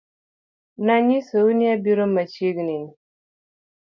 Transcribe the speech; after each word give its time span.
Nanyisou 0.85 1.47
ni 1.57 1.65
abiro 1.73 2.05
machiegni 2.13 2.77